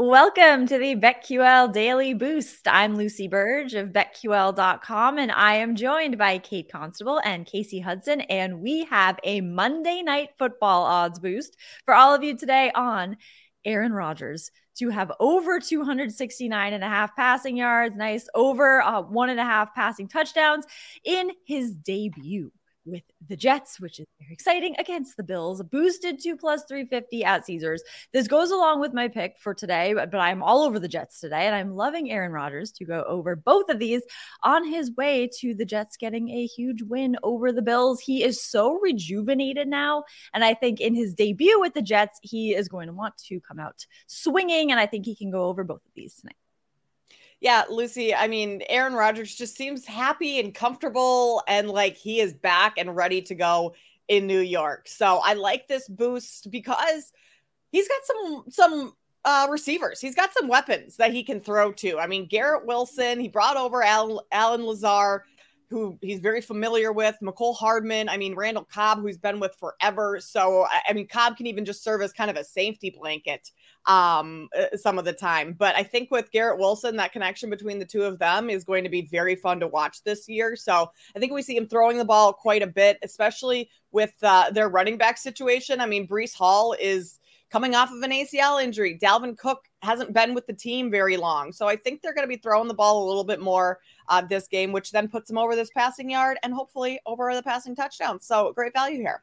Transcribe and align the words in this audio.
Welcome 0.00 0.68
to 0.68 0.78
the 0.78 0.94
BetQL 0.94 1.72
Daily 1.72 2.14
Boost. 2.14 2.68
I'm 2.68 2.94
Lucy 2.94 3.28
Burdge 3.28 3.74
of 3.74 3.88
BetQL.com, 3.88 5.18
and 5.18 5.32
I 5.32 5.54
am 5.54 5.74
joined 5.74 6.16
by 6.16 6.38
Kate 6.38 6.70
Constable 6.70 7.20
and 7.24 7.44
Kasey 7.44 7.82
Hudson. 7.82 8.20
And 8.20 8.60
we 8.60 8.84
have 8.84 9.18
a 9.24 9.40
Monday 9.40 10.02
night 10.02 10.28
football 10.38 10.84
odds 10.84 11.18
boost 11.18 11.56
for 11.84 11.94
all 11.94 12.14
of 12.14 12.22
you 12.22 12.36
today 12.36 12.70
on 12.76 13.16
Aaron 13.64 13.92
Rodgers 13.92 14.52
to 14.76 14.90
have 14.90 15.10
over 15.18 15.58
269 15.58 16.72
and 16.72 16.84
a 16.84 16.88
half 16.88 17.16
passing 17.16 17.56
yards, 17.56 17.96
nice 17.96 18.28
over 18.36 18.80
uh, 18.80 19.02
one 19.02 19.30
and 19.30 19.40
a 19.40 19.44
half 19.44 19.74
passing 19.74 20.06
touchdowns 20.06 20.64
in 21.02 21.32
his 21.44 21.74
debut 21.74 22.52
with 22.88 23.02
the 23.28 23.36
Jets, 23.36 23.80
which 23.80 24.00
is 24.00 24.06
very 24.20 24.32
exciting 24.32 24.74
against 24.78 25.16
the 25.16 25.22
Bills. 25.22 25.62
Boosted 25.62 26.20
to 26.20 26.36
plus 26.36 26.64
350 26.68 27.24
at 27.24 27.46
Caesars. 27.46 27.82
This 28.12 28.26
goes 28.26 28.50
along 28.50 28.80
with 28.80 28.92
my 28.92 29.08
pick 29.08 29.38
for 29.38 29.54
today, 29.54 29.94
but, 29.94 30.10
but 30.10 30.18
I'm 30.18 30.42
all 30.42 30.62
over 30.62 30.78
the 30.78 30.88
Jets 30.88 31.20
today, 31.20 31.46
and 31.46 31.54
I'm 31.54 31.74
loving 31.74 32.10
Aaron 32.10 32.32
Rodgers 32.32 32.72
to 32.72 32.84
go 32.84 33.04
over 33.06 33.36
both 33.36 33.68
of 33.68 33.78
these 33.78 34.02
on 34.42 34.66
his 34.66 34.90
way 34.96 35.28
to 35.40 35.54
the 35.54 35.64
Jets 35.64 35.96
getting 35.96 36.30
a 36.30 36.46
huge 36.46 36.82
win 36.82 37.16
over 37.22 37.52
the 37.52 37.62
Bills. 37.62 38.00
He 38.00 38.24
is 38.24 38.42
so 38.42 38.78
rejuvenated 38.80 39.68
now, 39.68 40.04
and 40.34 40.44
I 40.44 40.54
think 40.54 40.80
in 40.80 40.94
his 40.94 41.14
debut 41.14 41.60
with 41.60 41.74
the 41.74 41.82
Jets, 41.82 42.18
he 42.22 42.54
is 42.54 42.68
going 42.68 42.86
to 42.86 42.92
want 42.92 43.16
to 43.28 43.40
come 43.40 43.58
out 43.58 43.86
swinging, 44.06 44.70
and 44.70 44.80
I 44.80 44.86
think 44.86 45.04
he 45.04 45.14
can 45.14 45.30
go 45.30 45.44
over 45.44 45.64
both 45.64 45.84
of 45.84 45.92
these 45.94 46.14
tonight. 46.14 46.36
Yeah, 47.40 47.64
Lucy, 47.70 48.14
I 48.14 48.26
mean, 48.26 48.62
Aaron 48.68 48.94
Rodgers 48.94 49.34
just 49.34 49.56
seems 49.56 49.86
happy 49.86 50.40
and 50.40 50.52
comfortable 50.52 51.42
and 51.46 51.70
like 51.70 51.96
he 51.96 52.20
is 52.20 52.34
back 52.34 52.74
and 52.78 52.96
ready 52.96 53.22
to 53.22 53.34
go 53.34 53.74
in 54.08 54.26
New 54.26 54.40
York. 54.40 54.88
So 54.88 55.20
I 55.22 55.34
like 55.34 55.68
this 55.68 55.86
boost 55.88 56.50
because 56.50 57.12
he's 57.70 57.86
got 57.86 58.00
some 58.04 58.44
some 58.50 58.92
uh, 59.24 59.46
receivers. 59.50 60.00
He's 60.00 60.14
got 60.14 60.32
some 60.32 60.48
weapons 60.48 60.96
that 60.96 61.12
he 61.12 61.22
can 61.22 61.40
throw 61.40 61.70
to. 61.72 61.98
I 61.98 62.06
mean, 62.06 62.26
Garrett 62.26 62.66
Wilson, 62.66 63.20
he 63.20 63.28
brought 63.28 63.56
over 63.56 63.82
Alan, 63.82 64.18
Allen 64.32 64.64
Lazard 64.64 65.22
who 65.70 65.98
he's 66.00 66.20
very 66.20 66.40
familiar 66.40 66.92
with, 66.92 67.16
Mecole 67.22 67.54
Hardman. 67.54 68.08
I 68.08 68.16
mean, 68.16 68.34
Randall 68.34 68.64
Cobb, 68.64 69.00
who's 69.00 69.18
been 69.18 69.38
with 69.38 69.54
forever. 69.56 70.18
So, 70.20 70.66
I 70.88 70.92
mean, 70.92 71.06
Cobb 71.06 71.36
can 71.36 71.46
even 71.46 71.64
just 71.64 71.84
serve 71.84 72.00
as 72.00 72.12
kind 72.12 72.30
of 72.30 72.36
a 72.36 72.44
safety 72.44 72.90
blanket 72.90 73.50
um, 73.86 74.48
uh, 74.58 74.76
some 74.76 74.98
of 74.98 75.04
the 75.04 75.12
time. 75.12 75.54
But 75.58 75.76
I 75.76 75.82
think 75.82 76.10
with 76.10 76.30
Garrett 76.30 76.58
Wilson, 76.58 76.96
that 76.96 77.12
connection 77.12 77.50
between 77.50 77.78
the 77.78 77.84
two 77.84 78.02
of 78.02 78.18
them 78.18 78.48
is 78.48 78.64
going 78.64 78.84
to 78.84 78.90
be 78.90 79.02
very 79.02 79.36
fun 79.36 79.60
to 79.60 79.66
watch 79.66 80.02
this 80.04 80.28
year. 80.28 80.56
So, 80.56 80.90
I 81.14 81.18
think 81.18 81.32
we 81.32 81.42
see 81.42 81.56
him 81.56 81.68
throwing 81.68 81.98
the 81.98 82.04
ball 82.04 82.32
quite 82.32 82.62
a 82.62 82.66
bit, 82.66 82.98
especially 83.02 83.68
with 83.92 84.14
uh, 84.22 84.50
their 84.50 84.68
running 84.68 84.96
back 84.96 85.18
situation. 85.18 85.80
I 85.80 85.86
mean, 85.86 86.08
Breece 86.08 86.34
Hall 86.34 86.74
is 86.80 87.18
coming 87.50 87.74
off 87.74 87.90
of 87.90 88.02
an 88.02 88.10
ACL 88.10 88.62
injury. 88.62 88.98
Dalvin 89.00 89.36
Cook 89.36 89.64
hasn't 89.82 90.12
been 90.12 90.34
with 90.34 90.46
the 90.46 90.52
team 90.52 90.90
very 90.90 91.16
long. 91.16 91.52
So 91.52 91.66
I 91.66 91.76
think 91.76 92.02
they're 92.02 92.14
going 92.14 92.26
to 92.26 92.34
be 92.34 92.40
throwing 92.40 92.68
the 92.68 92.74
ball 92.74 93.04
a 93.04 93.06
little 93.06 93.24
bit 93.24 93.40
more 93.40 93.78
uh, 94.08 94.20
this 94.20 94.48
game, 94.48 94.72
which 94.72 94.90
then 94.90 95.08
puts 95.08 95.28
them 95.28 95.38
over 95.38 95.54
this 95.56 95.70
passing 95.70 96.10
yard 96.10 96.38
and 96.42 96.52
hopefully 96.52 97.00
over 97.06 97.34
the 97.34 97.42
passing 97.42 97.74
touchdown. 97.74 98.20
So 98.20 98.52
great 98.52 98.72
value 98.72 98.98
here. 98.98 99.22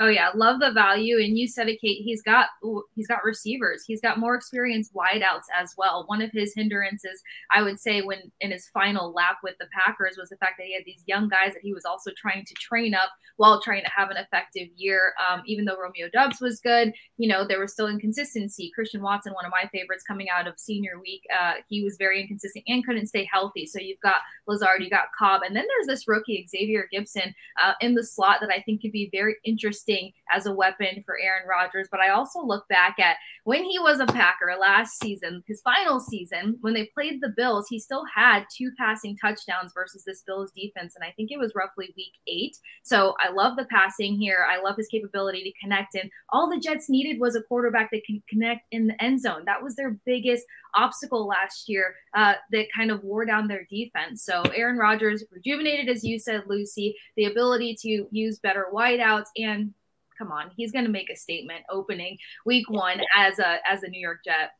Oh 0.00 0.08
yeah, 0.08 0.30
love 0.34 0.58
the 0.58 0.72
value. 0.72 1.18
And 1.18 1.38
you 1.38 1.46
said 1.46 1.68
it, 1.68 1.80
Kate. 1.80 2.02
He's 2.02 2.20
got 2.20 2.48
he's 2.96 3.06
got 3.06 3.22
receivers. 3.22 3.84
He's 3.86 4.00
got 4.00 4.18
more 4.18 4.34
experienced 4.34 4.92
wideouts 4.92 5.44
as 5.56 5.72
well. 5.78 6.02
One 6.08 6.20
of 6.20 6.32
his 6.32 6.52
hindrances, 6.56 7.22
I 7.52 7.62
would 7.62 7.78
say, 7.78 8.02
when 8.02 8.32
in 8.40 8.50
his 8.50 8.66
final 8.74 9.12
lap 9.12 9.36
with 9.44 9.54
the 9.60 9.68
Packers, 9.72 10.16
was 10.18 10.30
the 10.30 10.36
fact 10.38 10.54
that 10.58 10.66
he 10.66 10.74
had 10.74 10.82
these 10.84 11.04
young 11.06 11.28
guys 11.28 11.52
that 11.52 11.62
he 11.62 11.72
was 11.72 11.84
also 11.84 12.10
trying 12.16 12.44
to 12.44 12.54
train 12.54 12.92
up 12.92 13.10
while 13.36 13.62
trying 13.62 13.84
to 13.84 13.90
have 13.90 14.10
an 14.10 14.16
effective 14.16 14.66
year. 14.74 15.12
Um, 15.30 15.42
even 15.46 15.64
though 15.64 15.80
Romeo 15.80 16.08
Doubs 16.12 16.40
was 16.40 16.58
good, 16.58 16.92
you 17.16 17.28
know 17.28 17.46
there 17.46 17.60
was 17.60 17.72
still 17.72 17.86
inconsistency. 17.86 18.72
Christian 18.74 19.00
Watson, 19.00 19.32
one 19.32 19.44
of 19.44 19.52
my 19.52 19.68
favorites, 19.72 20.02
coming 20.02 20.26
out 20.28 20.48
of 20.48 20.58
senior 20.58 20.98
week, 21.00 21.22
uh, 21.32 21.54
he 21.68 21.84
was 21.84 21.96
very 21.98 22.20
inconsistent 22.20 22.64
and 22.66 22.84
couldn't 22.84 23.06
stay 23.06 23.28
healthy. 23.32 23.64
So 23.64 23.78
you've 23.78 24.00
got 24.00 24.16
Lazard, 24.48 24.82
you 24.82 24.90
got 24.90 25.12
Cobb, 25.16 25.42
and 25.42 25.54
then 25.54 25.66
there's 25.68 25.86
this 25.86 26.08
rookie 26.08 26.44
Xavier 26.50 26.88
Gipson 26.92 27.32
uh, 27.62 27.74
in 27.80 27.94
the 27.94 28.02
slot 28.02 28.38
that 28.40 28.50
I 28.50 28.60
think 28.62 28.82
could 28.82 28.90
be 28.90 29.08
very 29.12 29.36
interesting 29.44 29.83
as 30.30 30.46
a 30.46 30.52
weapon 30.52 31.02
for 31.04 31.18
Aaron 31.18 31.46
Rodgers. 31.48 31.88
But 31.90 32.00
I 32.00 32.10
also 32.10 32.40
look 32.40 32.66
back 32.68 32.98
at 32.98 33.16
when 33.44 33.64
he 33.64 33.78
was 33.78 34.00
a 34.00 34.06
Packer 34.06 34.54
last 34.58 35.00
season, 35.00 35.42
his 35.46 35.60
final 35.62 36.00
season, 36.00 36.56
when 36.60 36.74
they 36.74 36.90
played 36.94 37.20
the 37.20 37.34
Bills, 37.36 37.66
he 37.68 37.78
still 37.78 38.04
had 38.14 38.44
two 38.54 38.70
passing 38.78 39.16
touchdowns 39.16 39.72
versus 39.74 40.04
this 40.04 40.22
Bills 40.22 40.50
defense. 40.56 40.94
And 40.96 41.04
I 41.04 41.12
think 41.12 41.30
it 41.30 41.38
was 41.38 41.54
roughly 41.54 41.92
week 41.96 42.14
eight. 42.26 42.56
So 42.82 43.14
I 43.20 43.30
love 43.30 43.56
the 43.56 43.66
passing 43.66 44.16
here. 44.16 44.46
I 44.48 44.60
love 44.60 44.76
his 44.76 44.88
capability 44.88 45.42
to 45.44 45.52
connect. 45.60 45.94
And 45.94 46.10
all 46.30 46.48
the 46.48 46.60
Jets 46.60 46.88
needed 46.88 47.20
was 47.20 47.36
a 47.36 47.42
quarterback 47.42 47.90
that 47.90 48.04
can 48.06 48.22
connect 48.28 48.66
in 48.70 48.86
the 48.86 49.02
end 49.02 49.20
zone. 49.20 49.44
That 49.46 49.62
was 49.62 49.76
their 49.76 49.98
biggest 50.06 50.44
obstacle 50.74 51.26
last 51.26 51.68
year 51.68 51.94
uh, 52.14 52.34
that 52.50 52.66
kind 52.74 52.90
of 52.90 53.02
wore 53.02 53.24
down 53.24 53.48
their 53.48 53.66
defense. 53.70 54.24
So 54.24 54.42
Aaron 54.54 54.78
Rodgers 54.78 55.24
rejuvenated, 55.30 55.88
as 55.88 56.04
you 56.04 56.18
said, 56.18 56.44
Lucy, 56.46 56.96
the 57.16 57.26
ability 57.26 57.76
to 57.82 58.06
use 58.10 58.38
better 58.38 58.66
wideouts 58.72 59.26
and 59.36 59.72
come 60.16 60.32
on, 60.32 60.50
he's 60.56 60.72
going 60.72 60.84
to 60.84 60.90
make 60.90 61.10
a 61.10 61.16
statement 61.16 61.62
opening 61.70 62.16
week 62.44 62.68
one 62.70 63.00
as 63.16 63.38
a 63.38 63.58
as 63.68 63.82
a 63.82 63.88
New 63.88 64.00
York 64.00 64.20
Jet. 64.24 64.50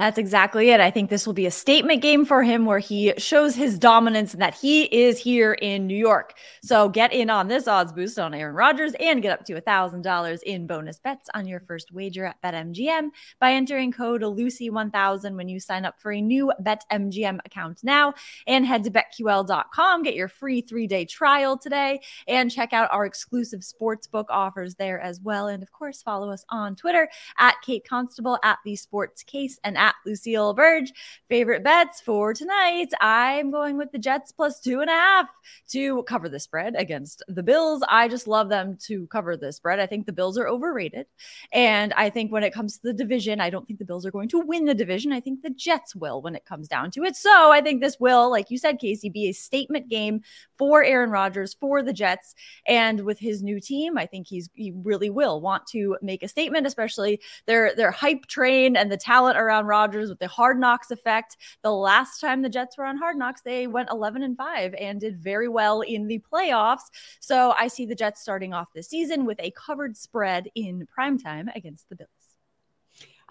That's 0.00 0.16
exactly 0.16 0.70
it. 0.70 0.80
I 0.80 0.90
think 0.90 1.10
this 1.10 1.26
will 1.26 1.34
be 1.34 1.44
a 1.44 1.50
statement 1.50 2.00
game 2.00 2.24
for 2.24 2.42
him 2.42 2.64
where 2.64 2.78
he 2.78 3.12
shows 3.18 3.54
his 3.54 3.78
dominance 3.78 4.32
and 4.32 4.40
that 4.40 4.54
he 4.54 4.84
is 4.84 5.18
here 5.18 5.52
in 5.52 5.86
New 5.86 5.94
York. 5.94 6.38
So 6.62 6.88
get 6.88 7.12
in 7.12 7.28
on 7.28 7.48
this 7.48 7.68
odds 7.68 7.92
boost 7.92 8.18
on 8.18 8.32
Aaron 8.32 8.54
Rodgers 8.54 8.94
and 8.98 9.20
get 9.20 9.30
up 9.30 9.44
to 9.44 9.60
$1,000 9.60 10.42
in 10.44 10.66
bonus 10.66 10.98
bets 10.98 11.28
on 11.34 11.46
your 11.46 11.60
first 11.60 11.92
wager 11.92 12.24
at 12.24 12.40
BetMGM 12.40 13.10
by 13.40 13.52
entering 13.52 13.92
code 13.92 14.22
Lucy1000 14.22 15.36
when 15.36 15.50
you 15.50 15.60
sign 15.60 15.84
up 15.84 16.00
for 16.00 16.12
a 16.12 16.22
new 16.22 16.50
BetMGM 16.62 17.40
account 17.44 17.80
now. 17.84 18.14
And 18.46 18.64
head 18.64 18.84
to 18.84 18.90
BetQL.com, 18.90 20.02
get 20.02 20.14
your 20.14 20.28
free 20.28 20.62
three 20.62 20.86
day 20.86 21.04
trial 21.04 21.58
today, 21.58 22.00
and 22.26 22.50
check 22.50 22.72
out 22.72 22.88
our 22.90 23.04
exclusive 23.04 23.60
sportsbook 23.60 24.24
offers 24.30 24.76
there 24.76 24.98
as 24.98 25.20
well. 25.20 25.48
And 25.48 25.62
of 25.62 25.70
course, 25.72 26.00
follow 26.00 26.30
us 26.30 26.42
on 26.48 26.74
Twitter 26.74 27.10
at 27.38 27.56
Kate 27.60 27.86
Constable, 27.86 28.38
at 28.42 28.60
The 28.64 28.76
Sports 28.76 29.22
Case, 29.22 29.60
and 29.62 29.76
at 29.76 29.89
at 29.90 29.96
Lucille 30.06 30.54
Burdge. 30.54 30.92
Favorite 31.28 31.64
bets 31.64 32.00
for 32.00 32.32
tonight. 32.32 32.88
I'm 33.00 33.50
going 33.50 33.76
with 33.76 33.92
the 33.92 33.98
Jets 33.98 34.32
plus 34.32 34.60
two 34.60 34.80
and 34.80 34.88
a 34.88 34.94
half 34.94 35.26
to 35.70 36.02
cover 36.04 36.28
the 36.28 36.40
spread 36.40 36.74
against 36.76 37.22
the 37.28 37.42
Bills. 37.42 37.82
I 37.88 38.08
just 38.08 38.26
love 38.26 38.48
them 38.48 38.78
to 38.86 39.06
cover 39.08 39.36
the 39.36 39.52
spread. 39.52 39.80
I 39.80 39.86
think 39.86 40.06
the 40.06 40.12
Bills 40.12 40.38
are 40.38 40.48
overrated. 40.48 41.06
And 41.52 41.92
I 41.94 42.10
think 42.10 42.32
when 42.32 42.44
it 42.44 42.54
comes 42.54 42.74
to 42.76 42.82
the 42.84 42.92
division, 42.92 43.40
I 43.40 43.50
don't 43.50 43.66
think 43.66 43.78
the 43.78 43.84
Bills 43.84 44.06
are 44.06 44.10
going 44.10 44.28
to 44.30 44.40
win 44.40 44.64
the 44.64 44.74
division. 44.74 45.12
I 45.12 45.20
think 45.20 45.42
the 45.42 45.50
Jets 45.50 45.94
will 45.94 46.22
when 46.22 46.34
it 46.34 46.44
comes 46.44 46.68
down 46.68 46.90
to 46.92 47.04
it. 47.04 47.16
So 47.16 47.50
I 47.50 47.60
think 47.60 47.80
this 47.80 47.98
will, 47.98 48.30
like 48.30 48.50
you 48.50 48.58
said, 48.58 48.80
Kasey, 48.80 49.12
be 49.12 49.28
a 49.28 49.32
statement 49.32 49.88
game 49.88 50.22
for 50.56 50.84
Aaron 50.84 51.10
Rodgers, 51.10 51.54
for 51.54 51.82
the 51.82 51.92
Jets. 51.92 52.34
And 52.66 53.00
with 53.04 53.18
his 53.18 53.42
new 53.42 53.60
team, 53.60 53.98
I 53.98 54.06
think 54.06 54.26
he's 54.26 54.50
he 54.54 54.72
really 54.72 55.10
will 55.10 55.40
want 55.40 55.66
to 55.68 55.96
make 56.02 56.22
a 56.22 56.28
statement, 56.28 56.66
especially 56.66 57.20
their 57.46 57.74
their 57.74 57.90
hype 57.90 58.26
train 58.26 58.76
and 58.76 58.90
the 58.90 58.96
talent 58.96 59.38
around 59.38 59.66
Rodgers 59.70 60.10
with 60.10 60.18
the 60.18 60.28
hard 60.28 60.58
knocks 60.58 60.90
effect. 60.90 61.36
The 61.62 61.72
last 61.72 62.20
time 62.20 62.42
the 62.42 62.48
Jets 62.48 62.76
were 62.76 62.84
on 62.84 62.96
hard 62.96 63.16
knocks, 63.16 63.40
they 63.42 63.66
went 63.66 63.88
11 63.90 64.22
and 64.22 64.36
5 64.36 64.74
and 64.74 65.00
did 65.00 65.16
very 65.18 65.48
well 65.48 65.80
in 65.80 66.08
the 66.08 66.20
playoffs. 66.32 66.90
So 67.20 67.54
I 67.58 67.68
see 67.68 67.86
the 67.86 67.94
Jets 67.94 68.20
starting 68.20 68.52
off 68.52 68.68
this 68.74 68.88
season 68.88 69.24
with 69.24 69.38
a 69.40 69.52
covered 69.52 69.96
spread 69.96 70.48
in 70.54 70.86
primetime 70.86 71.54
against 71.54 71.88
the 71.88 71.96
Bills. 71.96 72.10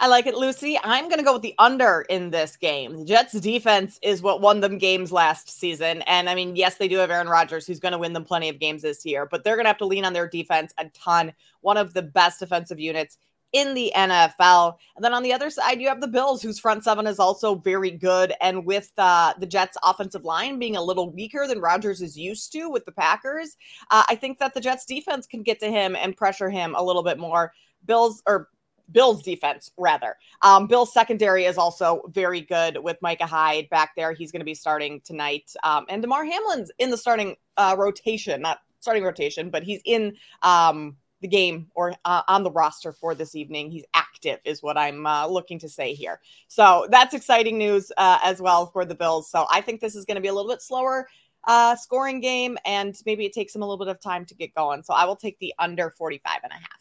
I 0.01 0.07
like 0.07 0.27
it, 0.27 0.35
Lucy. 0.35 0.79
I'm 0.81 1.09
going 1.09 1.17
to 1.17 1.25
go 1.25 1.33
with 1.33 1.41
the 1.41 1.55
under 1.59 2.05
in 2.07 2.29
this 2.29 2.55
game. 2.55 2.99
The 2.99 3.05
Jets' 3.05 3.41
defense 3.41 3.99
is 4.01 4.21
what 4.21 4.39
won 4.39 4.61
them 4.61 4.77
games 4.77 5.11
last 5.11 5.49
season. 5.51 6.03
And 6.03 6.29
I 6.29 6.35
mean, 6.35 6.55
yes, 6.55 6.75
they 6.75 6.87
do 6.87 6.99
have 6.99 7.11
Aaron 7.11 7.27
Rodgers, 7.27 7.67
who's 7.67 7.81
going 7.81 7.91
to 7.91 7.97
win 7.97 8.13
them 8.13 8.23
plenty 8.23 8.47
of 8.47 8.59
games 8.59 8.81
this 8.81 9.05
year, 9.05 9.25
but 9.25 9.43
they're 9.43 9.57
going 9.57 9.65
to 9.65 9.69
have 9.69 9.77
to 9.79 9.85
lean 9.85 10.05
on 10.05 10.13
their 10.13 10.29
defense 10.29 10.73
a 10.77 10.85
ton. 10.91 11.33
One 11.59 11.75
of 11.75 11.93
the 11.93 12.01
best 12.01 12.39
defensive 12.39 12.79
units 12.79 13.17
in 13.53 13.73
the 13.73 13.91
NFL. 13.95 14.75
And 14.95 15.03
then 15.03 15.13
on 15.13 15.23
the 15.23 15.33
other 15.33 15.49
side, 15.49 15.81
you 15.81 15.87
have 15.87 16.01
the 16.01 16.07
Bills, 16.07 16.41
whose 16.41 16.59
front 16.59 16.83
seven 16.83 17.07
is 17.07 17.19
also 17.19 17.55
very 17.55 17.91
good. 17.91 18.33
And 18.41 18.65
with 18.65 18.91
uh, 18.97 19.33
the 19.39 19.47
Jets' 19.47 19.77
offensive 19.83 20.25
line 20.25 20.59
being 20.59 20.75
a 20.75 20.83
little 20.83 21.11
weaker 21.11 21.47
than 21.47 21.59
Rodgers 21.59 22.01
is 22.01 22.17
used 22.17 22.51
to 22.53 22.69
with 22.69 22.85
the 22.85 22.91
Packers, 22.91 23.57
uh, 23.91 24.03
I 24.07 24.15
think 24.15 24.39
that 24.39 24.53
the 24.53 24.61
Jets' 24.61 24.85
defense 24.85 25.25
can 25.25 25.43
get 25.43 25.59
to 25.61 25.71
him 25.71 25.95
and 25.95 26.15
pressure 26.15 26.49
him 26.49 26.75
a 26.75 26.83
little 26.83 27.03
bit 27.03 27.17
more. 27.17 27.53
Bills 27.85 28.21
or 28.27 28.49
Bills 28.91 29.21
defense, 29.23 29.71
rather. 29.77 30.15
Um, 30.41 30.67
Bills 30.67 30.93
secondary 30.93 31.45
is 31.45 31.57
also 31.57 32.01
very 32.09 32.41
good 32.41 32.77
with 32.81 32.97
Micah 33.01 33.27
Hyde 33.27 33.69
back 33.69 33.91
there. 33.95 34.13
He's 34.13 34.31
going 34.31 34.39
to 34.39 34.45
be 34.45 34.55
starting 34.55 35.01
tonight. 35.01 35.51
Um, 35.63 35.85
and 35.89 36.01
Damar 36.01 36.25
Hamlin's 36.25 36.71
in 36.79 36.89
the 36.89 36.97
starting 36.97 37.35
uh, 37.57 37.75
rotation, 37.77 38.41
not 38.41 38.59
starting 38.79 39.03
rotation, 39.03 39.49
but 39.49 39.63
he's 39.63 39.81
in 39.85 40.15
um, 40.41 40.95
the 41.21 41.27
game 41.27 41.67
or 41.75 41.93
uh, 42.05 42.21
on 42.27 42.43
the 42.43 42.51
roster 42.51 42.91
for 42.91 43.15
this 43.15 43.35
evening. 43.35 43.71
He's 43.71 43.85
active, 43.93 44.39
is 44.45 44.63
what 44.63 44.77
I'm 44.77 45.05
uh, 45.05 45.27
looking 45.27 45.59
to 45.59 45.69
say 45.69 45.93
here. 45.93 46.19
So 46.47 46.87
that's 46.89 47.13
exciting 47.13 47.57
news 47.57 47.91
uh, 47.97 48.19
as 48.23 48.41
well 48.41 48.67
for 48.67 48.85
the 48.85 48.95
Bills. 48.95 49.29
So 49.29 49.45
I 49.51 49.61
think 49.61 49.81
this 49.81 49.95
is 49.95 50.05
going 50.05 50.15
to 50.15 50.21
be 50.21 50.27
a 50.27 50.33
little 50.33 50.51
bit 50.51 50.61
slower 50.61 51.07
uh, 51.45 51.75
scoring 51.75 52.19
game, 52.19 52.57
and 52.65 52.95
maybe 53.05 53.25
it 53.25 53.33
takes 53.33 53.53
them 53.53 53.61
a 53.61 53.65
little 53.65 53.83
bit 53.83 53.87
of 53.87 53.99
time 54.01 54.25
to 54.25 54.35
get 54.35 54.53
going. 54.53 54.83
So 54.83 54.93
I 54.93 55.05
will 55.05 55.15
take 55.15 55.39
the 55.39 55.53
under 55.59 55.89
45 55.89 56.39
and 56.43 56.51
a 56.51 56.55
half. 56.55 56.78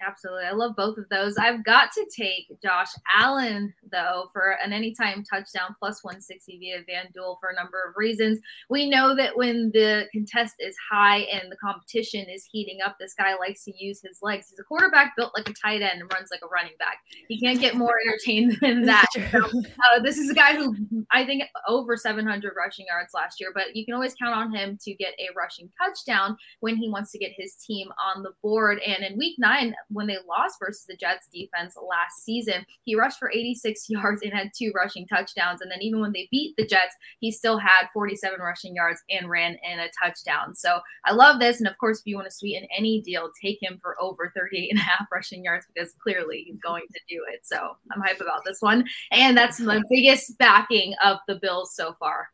Absolutely. 0.00 0.44
I 0.44 0.52
love 0.52 0.76
both 0.76 0.98
of 0.98 1.08
those. 1.10 1.36
I've 1.38 1.64
got 1.64 1.90
to 1.92 2.06
take 2.14 2.60
Josh 2.62 2.90
Allen 3.16 3.72
though, 3.90 4.28
for 4.32 4.56
an 4.62 4.72
anytime 4.72 5.24
touchdown 5.24 5.74
plus 5.78 6.04
160 6.04 6.58
via 6.58 6.78
FanDuel 6.80 7.38
for 7.40 7.48
a 7.50 7.54
number 7.54 7.78
of 7.88 7.94
reasons. 7.96 8.38
We 8.68 8.88
know 8.90 9.14
that 9.16 9.36
when 9.36 9.70
the 9.72 10.06
contest 10.12 10.56
is 10.60 10.76
high 10.90 11.20
and 11.20 11.50
the 11.50 11.56
competition 11.56 12.26
is 12.28 12.46
heating 12.50 12.78
up, 12.84 12.96
this 13.00 13.14
guy 13.14 13.36
likes 13.36 13.64
to 13.64 13.72
use 13.76 14.00
his 14.02 14.18
legs. 14.22 14.48
He's 14.50 14.58
a 14.58 14.64
quarterback 14.64 15.14
built 15.16 15.32
like 15.34 15.48
a 15.48 15.54
tight 15.54 15.82
end 15.82 16.00
and 16.00 16.12
runs 16.12 16.28
like 16.30 16.40
a 16.42 16.48
running 16.48 16.74
back. 16.78 16.98
He 17.28 17.40
can't 17.40 17.60
get 17.60 17.74
more 17.74 17.94
entertained 18.06 18.58
than 18.60 18.82
that. 18.82 19.06
uh, 19.16 20.00
this 20.02 20.18
is 20.18 20.30
a 20.30 20.34
guy 20.34 20.56
who 20.56 20.74
I 21.10 21.24
think 21.24 21.44
over 21.66 21.96
700 21.96 22.52
rushing 22.56 22.86
yards 22.86 23.14
last 23.14 23.40
year, 23.40 23.50
but 23.54 23.74
you 23.74 23.84
can 23.84 23.94
always 23.94 24.14
count 24.14 24.34
on 24.34 24.54
him 24.54 24.78
to 24.82 24.94
get 24.94 25.14
a 25.18 25.34
rushing 25.36 25.70
touchdown 25.82 26.36
when 26.60 26.76
he 26.76 26.90
wants 26.90 27.12
to 27.12 27.18
get 27.18 27.32
his 27.36 27.54
team 27.54 27.88
on 28.14 28.22
the 28.22 28.32
board. 28.42 28.80
And 28.86 29.02
in 29.02 29.16
week 29.18 29.36
nine, 29.38 29.74
when 29.88 30.06
they 30.06 30.16
lost 30.28 30.56
versus 30.60 30.84
the 30.88 30.96
Jets 30.96 31.28
defense 31.32 31.76
last 31.76 32.24
season, 32.24 32.64
he 32.84 32.96
rushed 32.96 33.18
for 33.18 33.30
86 33.30 33.86
yards 33.90 34.22
and 34.22 34.32
had 34.32 34.50
two 34.56 34.72
rushing 34.74 35.06
touchdowns. 35.06 35.60
And 35.60 35.70
then 35.70 35.82
even 35.82 36.00
when 36.00 36.12
they 36.12 36.28
beat 36.30 36.54
the 36.56 36.66
Jets, 36.66 36.94
he 37.20 37.30
still 37.30 37.58
had 37.58 37.88
47 37.92 38.40
rushing 38.40 38.74
yards 38.74 39.02
and 39.10 39.30
ran 39.30 39.56
in 39.62 39.78
a 39.78 39.88
touchdown. 40.02 40.54
So 40.54 40.80
I 41.04 41.12
love 41.12 41.40
this. 41.40 41.58
And 41.58 41.68
of 41.68 41.78
course, 41.78 42.00
if 42.00 42.06
you 42.06 42.16
want 42.16 42.28
to 42.28 42.36
sweeten 42.36 42.68
any 42.76 43.00
deal, 43.00 43.30
take 43.40 43.62
him 43.62 43.78
for 43.82 44.00
over 44.00 44.32
38 44.36 44.70
and 44.70 44.78
a 44.78 44.82
half 44.82 45.06
rushing 45.12 45.44
yards 45.44 45.66
because 45.72 45.92
clearly 46.02 46.44
he's 46.46 46.58
going 46.58 46.84
to 46.92 47.00
do 47.08 47.24
it. 47.32 47.40
So 47.44 47.76
I'm 47.92 48.00
hype 48.00 48.20
about 48.20 48.44
this 48.44 48.60
one. 48.60 48.84
And 49.10 49.36
that's 49.36 49.60
my 49.60 49.82
biggest 49.90 50.38
backing 50.38 50.94
of 51.04 51.18
the 51.26 51.36
Bills 51.36 51.74
so 51.74 51.94
far. 51.98 52.28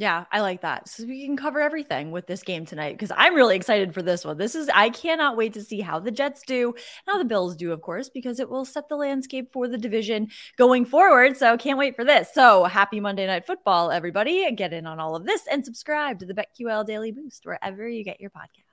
Yeah, 0.00 0.24
I 0.32 0.40
like 0.40 0.62
that. 0.62 0.88
So 0.88 1.04
we 1.04 1.26
can 1.26 1.36
cover 1.36 1.60
everything 1.60 2.10
with 2.10 2.26
this 2.26 2.42
game 2.42 2.64
tonight 2.64 2.92
because 2.92 3.12
I'm 3.14 3.34
really 3.34 3.54
excited 3.54 3.92
for 3.92 4.00
this 4.00 4.24
one. 4.24 4.38
This 4.38 4.54
is, 4.54 4.70
I 4.70 4.88
cannot 4.88 5.36
wait 5.36 5.52
to 5.52 5.62
see 5.62 5.82
how 5.82 5.98
the 5.98 6.10
Jets 6.10 6.40
do, 6.46 6.74
how 7.06 7.18
the 7.18 7.24
Bills 7.26 7.54
do, 7.54 7.70
of 7.70 7.82
course, 7.82 8.08
because 8.08 8.40
it 8.40 8.48
will 8.48 8.64
set 8.64 8.88
the 8.88 8.96
landscape 8.96 9.52
for 9.52 9.68
the 9.68 9.76
division 9.76 10.28
going 10.56 10.86
forward. 10.86 11.36
So 11.36 11.58
can't 11.58 11.76
wait 11.76 11.96
for 11.96 12.04
this. 12.06 12.30
So 12.32 12.64
happy 12.64 12.98
Monday 12.98 13.26
Night 13.26 13.46
Football, 13.46 13.90
everybody. 13.90 14.50
Get 14.52 14.72
in 14.72 14.86
on 14.86 15.00
all 15.00 15.16
of 15.16 15.26
this 15.26 15.42
and 15.46 15.66
subscribe 15.66 16.18
to 16.20 16.24
the 16.24 16.32
BetQL 16.32 16.86
Daily 16.86 17.12
Boost 17.12 17.44
wherever 17.44 17.86
you 17.86 18.02
get 18.02 18.22
your 18.22 18.30
podcast. 18.30 18.69